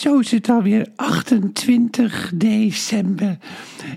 zo 0.00 0.18
is 0.18 0.30
het 0.30 0.48
alweer 0.48 0.86
28 0.96 2.32
december. 2.34 3.38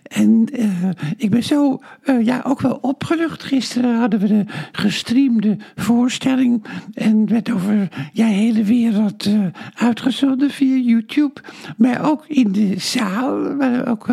En 0.04 0.48
uh, 0.54 0.90
ik 1.18 1.30
ben 1.30 1.44
zo 1.44 1.82
uh, 2.04 2.26
ja, 2.26 2.42
ook 2.46 2.62
wel 2.62 2.78
opgelucht. 2.82 3.44
Gisteren 3.44 4.00
hadden 4.00 4.20
we 4.20 4.28
de 4.28 4.46
gestreamde 4.72 5.58
voorstelling. 5.76 6.64
En 6.94 7.28
werd 7.28 7.52
over 7.52 7.90
ja, 8.14 8.26
hele 8.26 8.64
wereld 8.64 9.26
uh, 9.26 9.46
uitgezonden 9.74 10.50
via 10.50 10.76
YouTube. 10.76 11.42
Maar 11.78 12.10
ook 12.10 12.28
in 12.28 12.52
de 12.52 12.80
zaal. 12.80 13.56
Waar 13.56 13.88
ook 13.88 14.08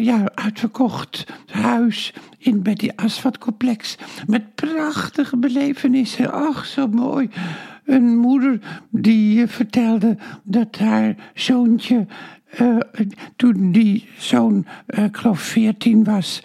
ja, 0.00 0.30
uitverkocht 0.34 1.26
huis 1.46 2.14
in 2.38 2.62
bij 2.62 2.74
die 2.74 2.98
asfaltcomplex. 2.98 3.96
Met 4.26 4.54
prachtige 4.54 5.36
belevenissen. 5.36 6.32
Ach, 6.32 6.66
zo 6.66 6.88
mooi 6.88 7.28
een 7.86 8.16
moeder 8.16 8.58
die 8.90 9.46
vertelde 9.46 10.16
dat 10.42 10.78
haar 10.78 11.14
zoontje, 11.34 12.06
uh, 12.60 12.76
toen 13.36 13.72
die 13.72 14.08
zoon, 14.18 14.66
uh, 14.86 15.04
ik 15.04 15.16
geloof 15.16 15.40
veertien 15.40 16.04
was, 16.04 16.42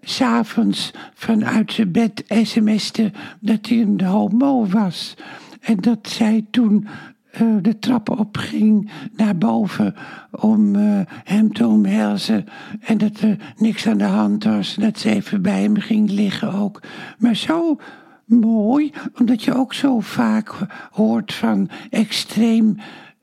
s'avonds 0.00 0.90
vanuit 1.14 1.72
zijn 1.72 1.92
bed 1.92 2.24
sms'te 2.26 3.12
dat 3.40 3.66
hij 3.68 3.80
een 3.80 4.00
homo 4.00 4.66
was. 4.66 5.14
En 5.60 5.76
dat 5.76 5.98
zij 6.08 6.46
toen 6.50 6.86
de 7.62 7.78
trap 7.78 8.10
opging 8.10 8.90
naar 9.16 9.36
boven 9.36 9.94
om 10.30 10.74
hem 11.24 11.52
te 11.52 11.66
omhelzen. 11.66 12.44
En 12.80 12.98
dat 12.98 13.20
er 13.20 13.36
niks 13.56 13.86
aan 13.86 13.98
de 13.98 14.04
hand 14.04 14.44
was. 14.44 14.74
Dat 14.74 14.98
ze 14.98 15.10
even 15.10 15.42
bij 15.42 15.62
hem 15.62 15.76
ging 15.76 16.10
liggen 16.10 16.52
ook. 16.52 16.82
Maar 17.18 17.36
zo 17.36 17.78
mooi, 18.40 18.92
omdat 19.18 19.42
je 19.42 19.54
ook 19.54 19.74
zo 19.74 20.00
vaak 20.00 20.54
hoort 20.90 21.34
van 21.34 21.68
extreem. 21.90 22.76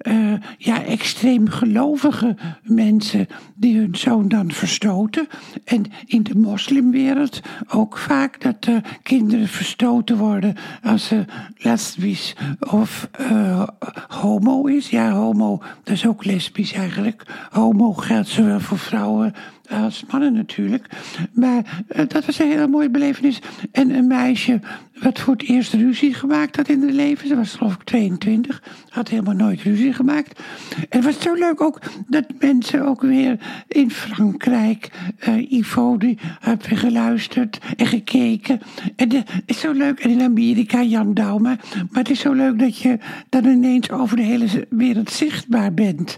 Uh, 0.07 0.33
ja, 0.57 0.83
extreem 0.83 1.49
gelovige 1.49 2.37
mensen 2.63 3.27
die 3.55 3.77
hun 3.77 3.95
zoon 3.95 4.27
dan 4.27 4.51
verstoten. 4.51 5.27
En 5.65 5.85
in 6.05 6.23
de 6.23 6.35
moslimwereld 6.35 7.39
ook 7.67 7.97
vaak 7.97 8.41
dat 8.41 8.67
kinderen 9.03 9.47
verstoten 9.47 10.17
worden 10.17 10.55
als 10.83 11.07
ze 11.07 11.25
lesbisch 11.57 12.35
of 12.59 13.09
uh, 13.21 13.67
homo 14.07 14.65
is. 14.65 14.89
Ja, 14.89 15.11
homo, 15.11 15.61
dat 15.83 15.93
is 15.93 16.07
ook 16.07 16.25
lesbisch 16.25 16.73
eigenlijk. 16.73 17.23
Homo 17.51 17.93
geldt 17.93 18.27
zowel 18.27 18.59
voor 18.59 18.79
vrouwen 18.79 19.33
als 19.69 20.03
mannen 20.11 20.33
natuurlijk. 20.33 20.85
Maar 21.33 21.83
uh, 21.95 22.01
dat 22.07 22.25
was 22.25 22.39
een 22.39 22.47
hele 22.47 22.67
mooie 22.67 22.89
belevenis. 22.89 23.39
En 23.71 23.89
een 23.95 24.07
meisje 24.07 24.59
wat 24.99 25.19
voor 25.19 25.33
het 25.33 25.43
eerst 25.43 25.73
ruzie 25.73 26.13
gemaakt 26.13 26.55
had 26.55 26.67
in 26.67 26.81
haar 26.81 26.91
leven. 26.91 27.27
Ze 27.27 27.35
was 27.35 27.53
geloof 27.53 27.73
ik 27.73 27.83
22. 27.83 28.63
Had 28.89 29.09
helemaal 29.09 29.33
nooit 29.33 29.61
ruzie 29.61 29.93
gemaakt. 29.93 30.39
En 30.75 30.85
het 30.89 31.03
was 31.03 31.19
zo 31.19 31.33
leuk 31.33 31.61
ook 31.61 31.79
dat 32.07 32.25
mensen 32.39 32.85
ook 32.85 33.01
weer 33.01 33.39
in 33.67 33.91
Frankrijk... 33.91 34.89
Uh, 35.27 35.51
Ivo, 35.51 35.97
die 35.97 36.17
hebben 36.39 36.77
geluisterd 36.77 37.59
en 37.77 37.87
gekeken. 37.87 38.59
En 38.95 39.11
het 39.11 39.27
is 39.45 39.59
zo 39.59 39.71
leuk. 39.71 39.99
En 39.99 40.09
in 40.09 40.21
Amerika 40.21 40.83
Jan 40.83 41.13
Douwma. 41.13 41.57
Maar 41.75 42.01
het 42.01 42.09
is 42.09 42.19
zo 42.19 42.33
leuk 42.33 42.59
dat 42.59 42.77
je 42.77 42.97
dan 43.29 43.45
ineens 43.45 43.91
over 43.91 44.15
de 44.15 44.23
hele 44.23 44.67
wereld 44.69 45.11
zichtbaar 45.11 45.73
bent. 45.73 46.17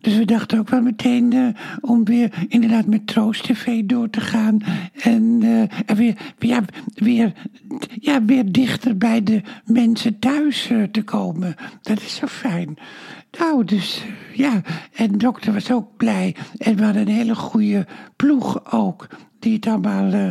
Dus 0.00 0.16
we 0.16 0.24
dachten 0.24 0.58
ook 0.58 0.68
wel 0.68 0.82
meteen 0.82 1.34
uh, 1.34 1.48
om 1.80 2.04
weer 2.04 2.46
inderdaad 2.48 2.86
met 2.86 3.06
Troost 3.06 3.44
TV 3.44 3.82
door 3.84 4.10
te 4.10 4.20
gaan. 4.20 4.58
En, 5.02 5.40
uh, 5.42 5.60
en 5.60 5.96
weer, 5.96 6.16
ja, 6.38 6.62
weer, 6.94 7.32
ja, 8.00 8.24
weer 8.24 8.52
dichter 8.52 8.96
bij 8.96 9.22
de 9.22 9.42
mensen 9.64 10.18
thuis 10.18 10.70
uh, 10.70 10.82
te 10.82 11.02
komen. 11.02 11.54
Dat 11.82 12.00
is 12.00 12.14
zo 12.16 12.26
fijn. 12.26 12.78
Nou, 13.38 13.64
dus 13.64 14.04
ja, 14.34 14.62
en 14.92 15.12
de 15.12 15.16
dokter 15.16 15.52
was 15.52 15.72
ook 15.72 15.96
blij. 15.96 16.36
En 16.58 16.76
we 16.76 16.84
hadden 16.84 17.02
een 17.02 17.14
hele 17.14 17.34
goede 17.34 17.86
ploeg 18.16 18.72
ook 18.72 19.08
die 19.40 19.54
het 19.54 19.66
allemaal 19.66 20.12
uh, 20.12 20.28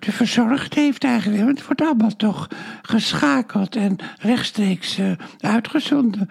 verzorgd 0.00 0.74
heeft 0.74 1.04
eigenlijk. 1.04 1.44
Want 1.44 1.58
het 1.58 1.66
wordt 1.66 1.82
allemaal 1.82 2.16
toch 2.16 2.48
geschakeld 2.82 3.76
en 3.76 3.96
rechtstreeks 4.18 4.98
uh, 4.98 5.10
uitgezonden. 5.40 6.28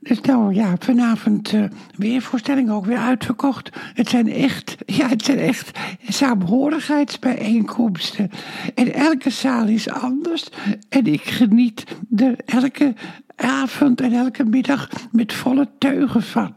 Dus 0.00 0.20
nou 0.20 0.54
ja, 0.54 0.74
vanavond 0.78 1.52
uh, 1.52 1.64
weer 1.96 2.22
voorstelling 2.22 2.70
ook 2.70 2.86
weer 2.86 2.98
uitverkocht. 2.98 3.70
Het 3.94 4.08
zijn 4.08 4.32
echt, 4.32 4.76
ja, 4.98 5.08
het 5.08 5.24
zijn 5.24 5.38
echt 5.38 5.78
saamhorigheidsbijeenkomsten. 6.08 8.30
En 8.74 8.94
elke 8.94 9.30
zaal 9.30 9.66
is 9.66 9.88
anders. 9.88 10.48
En 10.88 11.06
ik 11.06 11.22
geniet 11.22 11.84
er 12.16 12.34
elke 12.46 12.94
avond 13.42 14.00
en 14.00 14.12
elke 14.12 14.44
middag 14.44 14.88
met 15.12 15.32
volle 15.32 15.68
teugen 15.78 16.22
van 16.22 16.54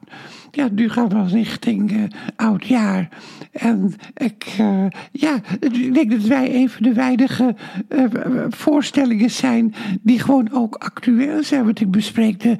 ja, 0.55 0.67
nu 0.71 0.89
gaan 0.89 1.09
we 1.09 1.23
richting 1.23 1.91
uh, 1.91 2.03
oud 2.35 2.65
jaar. 2.65 3.09
En 3.51 3.93
ik, 4.13 4.55
uh, 4.59 4.85
ja, 5.11 5.39
ik 5.59 5.93
denk 5.93 6.11
dat 6.11 6.21
wij 6.21 6.55
een 6.55 6.69
van 6.69 6.83
de 6.83 6.93
weinige 6.93 7.55
uh, 7.89 8.05
voorstellingen 8.49 9.31
zijn 9.31 9.73
die 10.01 10.19
gewoon 10.19 10.49
ook 10.51 10.75
actueel 10.75 11.43
zijn. 11.43 11.63
Want 11.63 11.81
ik 11.81 11.91
bespreek 11.91 12.39
de 12.39 12.55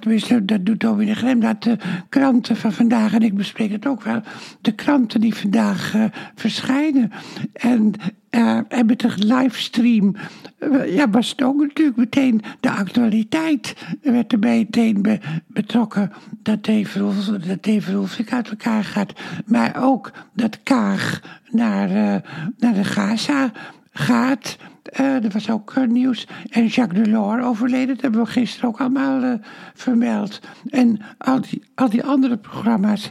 tenminste, 0.00 0.44
dat 0.44 0.66
doet 0.66 0.78
Tommy 0.78 1.04
de 1.04 1.14
Grem, 1.14 1.40
dat 1.40 1.62
de 1.62 1.76
kranten 2.08 2.56
van 2.56 2.72
vandaag, 2.72 3.14
en 3.14 3.22
ik 3.22 3.34
bespreek 3.34 3.70
het 3.70 3.86
ook 3.86 4.02
wel, 4.02 4.20
de 4.60 4.72
kranten 4.72 5.20
die 5.20 5.34
vandaag 5.34 5.94
verschijnen. 6.34 7.10
En 7.52 7.92
uh, 8.30 8.60
en 8.68 8.86
met 8.86 9.00
de 9.00 9.12
livestream 9.16 10.14
uh, 10.58 10.94
ja, 10.94 11.10
was 11.10 11.30
het 11.30 11.42
ook 11.42 11.60
natuurlijk 11.60 11.96
meteen 11.96 12.42
de 12.60 12.70
actualiteit. 12.70 13.74
Er 14.02 14.12
werd 14.12 14.32
er 14.32 14.38
meteen 14.38 15.02
be, 15.02 15.18
betrokken 15.46 16.12
dat 16.42 16.64
Dave 16.64 16.98
Rolf, 17.92 18.20
uit 18.28 18.48
elkaar 18.48 18.84
gaat. 18.84 19.12
Maar 19.46 19.76
ook 19.82 20.12
dat 20.32 20.62
Kaag 20.62 21.20
naar, 21.50 21.90
uh, 21.90 22.30
naar 22.58 22.74
de 22.74 22.84
Gaza 22.84 23.52
gaat. 23.90 24.56
dat 25.20 25.32
was 25.32 25.50
ook 25.50 25.86
nieuws. 25.86 26.26
En 26.50 26.66
Jacques 26.66 27.04
Delors 27.04 27.44
overleden, 27.44 27.88
dat 27.88 28.00
hebben 28.00 28.20
we 28.20 28.26
gisteren 28.26 28.68
ook 28.68 28.80
allemaal 28.80 29.40
vermeld. 29.74 30.40
En 30.68 31.00
al 31.18 31.40
die, 31.40 31.62
al 31.74 31.88
die 31.88 32.04
andere 32.04 32.36
programma's 32.36 33.10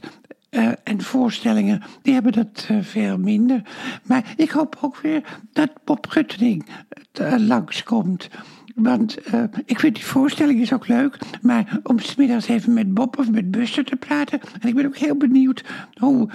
uh, 0.52 0.70
en 0.84 1.02
voorstellingen, 1.02 1.82
die 2.02 2.14
hebben 2.14 2.32
dat 2.32 2.68
uh, 2.72 2.78
veel 2.82 3.18
minder. 3.18 3.62
Maar 4.04 4.34
ik 4.36 4.50
hoop 4.50 4.78
ook 4.82 4.98
weer 4.98 5.24
dat 5.54 5.70
Bob 5.84 6.08
Guttering 6.10 6.66
uh, 7.22 7.34
langskomt. 7.38 8.30
Want 8.76 9.18
ik 9.66 9.80
vind 9.80 9.96
die 9.96 10.06
voorstelling 10.06 10.62
is 10.62 10.74
ook 10.74 10.88
leuk. 10.88 11.18
Maar 11.42 11.80
om 11.84 12.00
smiddags 12.00 12.48
even 12.48 12.74
met 12.74 12.94
Bob 12.94 13.18
of 13.18 13.32
met 13.32 13.52
Buster 13.52 13.84
te 13.84 13.96
praten. 13.96 14.40
En 14.62 14.68
ik 14.68 14.76
ben 14.76 14.86
ook 14.86 14.98
heel 14.98 15.16
benieuwd 15.16 15.64
hoe 16.00 16.30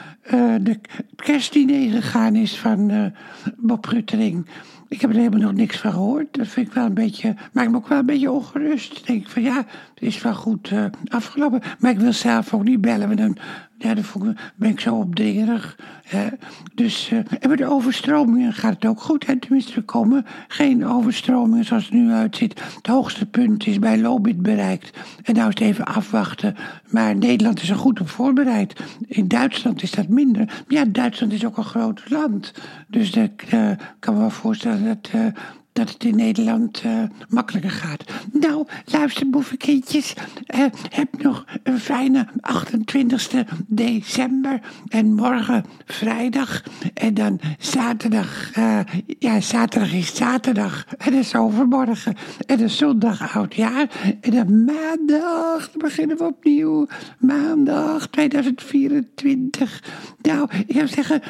de 0.60 0.80
kerstdiner 1.16 2.02
gegaan 2.02 2.34
is 2.34 2.58
van 2.58 3.12
Bob 3.56 3.86
Guttering. 3.86 4.46
Ik 4.88 5.00
heb 5.00 5.10
er 5.10 5.16
helemaal 5.16 5.40
nog 5.40 5.52
niks 5.52 5.78
van 5.78 5.92
gehoord. 5.92 6.34
Dat 6.34 6.48
vind 6.48 6.66
ik 6.66 6.72
wel 6.72 6.84
een 6.84 6.94
beetje, 6.94 7.34
maakt 7.52 7.70
me 7.70 7.76
ook 7.76 7.88
wel 7.88 7.98
een 7.98 8.06
beetje 8.06 8.30
ongerust. 8.30 9.06
Denk 9.06 9.22
ik 9.22 9.30
van 9.30 9.42
ja, 9.42 9.56
het 9.56 10.02
is 10.02 10.22
wel 10.22 10.34
goed 10.34 10.72
afgelopen. 11.08 11.62
Maar 11.78 11.90
ik 11.90 11.98
wil 11.98 12.12
zelf 12.12 12.54
ook 12.54 12.64
niet 12.64 12.80
bellen, 12.80 13.06
want 13.06 13.18
dan, 13.18 13.36
ja, 13.82 13.94
dan 13.94 14.36
ben 14.54 14.70
ik 14.70 14.80
zo 14.80 14.94
opdringerig. 14.94 15.78
Hè. 16.04 16.28
Dus, 16.74 17.10
uh, 17.10 17.18
en 17.18 17.48
met 17.48 17.58
de 17.58 17.70
overstromingen 17.70 18.52
gaat 18.52 18.74
het 18.74 18.86
ook 18.86 19.00
goed. 19.00 19.40
Tenminste, 19.40 19.74
er 19.74 19.82
komen 19.82 20.26
geen 20.48 20.86
overstromingen 20.86 21.64
zoals 21.64 21.84
het 21.84 21.92
nu 21.92 22.10
uitziet. 22.10 22.62
Het 22.76 22.86
hoogste 22.86 23.26
punt 23.26 23.66
is 23.66 23.78
bij 23.78 23.98
Lobit 23.98 24.42
bereikt. 24.42 24.98
En 25.22 25.34
nou 25.34 25.48
is 25.48 25.54
het 25.54 25.68
even 25.68 25.84
afwachten. 25.84 26.56
Maar 26.90 27.16
Nederland 27.16 27.62
is 27.62 27.70
er 27.70 27.76
goed 27.76 28.00
op 28.00 28.08
voorbereid. 28.08 28.80
In 29.06 29.28
Duitsland 29.28 29.82
is 29.82 29.90
dat 29.90 30.08
minder. 30.08 30.62
Ja, 30.68 30.84
Duitsland 30.84 31.32
is 31.32 31.44
ook 31.44 31.56
een 31.56 31.64
groot 31.64 32.10
land. 32.10 32.52
Dus 32.88 33.10
ik 33.10 33.52
uh, 33.54 33.70
kan 33.98 34.14
me 34.14 34.20
wel 34.20 34.30
voorstellen 34.30 34.84
dat, 34.84 35.10
uh, 35.14 35.26
dat 35.72 35.88
het 35.88 36.04
in 36.04 36.16
Nederland 36.16 36.82
uh, 36.86 37.02
makkelijker 37.28 37.70
gaat. 37.70 38.04
Nou, 38.32 38.66
luister 38.84 39.30
boevenkindjes, 39.30 40.14
uh, 40.54 40.66
heb 40.88 41.22
nog 41.22 41.44
een 41.62 41.78
fijne 41.78 42.28
28 42.40 43.30
december 43.66 44.60
en 44.88 45.14
morgen 45.14 45.64
vrijdag 45.86 46.62
en 46.94 47.14
dan 47.14 47.40
zaterdag, 47.58 48.56
uh, 48.56 48.80
ja, 49.18 49.40
zaterdag 49.40 49.92
is 49.92 50.14
zaterdag 50.14 50.86
en 50.98 51.12
is 51.12 51.34
overmorgen 51.34 52.16
en 52.46 52.58
dan 52.58 52.70
zondag 52.70 53.34
oudjaar 53.36 53.88
en 54.20 54.30
dan 54.30 54.64
maandag 54.64 55.70
beginnen 55.76 56.16
we 56.16 56.24
opnieuw, 56.24 56.86
maandag 57.18 58.06
2024. 58.06 59.82
Nou, 60.22 60.48
ik 60.66 60.74
zou 60.74 60.88
zeggen, 60.88 61.22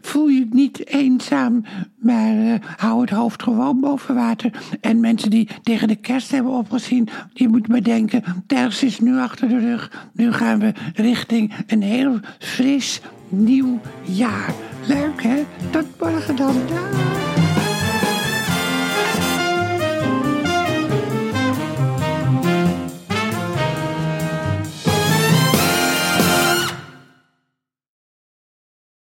voel 0.00 0.28
je 0.28 0.46
niet 0.50 0.86
eenzaam, 0.86 1.64
maar 1.96 2.74
hou 2.76 3.00
het 3.00 3.10
hoofd 3.10 3.42
gewoon 3.42 3.80
boven 3.84 4.14
water. 4.14 4.50
En 4.80 5.00
mensen 5.00 5.30
die 5.30 5.48
tegen 5.62 5.88
de 5.88 5.96
kerst 5.96 6.30
hebben 6.30 6.52
opgezien, 6.52 7.08
die 7.32 7.48
moeten 7.48 7.72
bedenken, 7.72 8.24
kerst 8.46 8.82
is 8.82 9.00
nu 9.00 9.18
achter 9.18 9.48
de 9.48 9.58
rug. 9.58 10.08
Nu 10.12 10.32
gaan 10.32 10.58
we 10.58 10.72
richting 10.94 11.52
een 11.66 11.82
heel 11.82 12.20
fris 12.38 13.00
nieuw 13.28 13.80
jaar. 14.02 14.54
Leuk 14.86 15.22
hè? 15.22 15.44
Tot 15.70 15.86
morgen 16.00 16.36
dan. 16.36 16.54
Dag. 16.68 17.13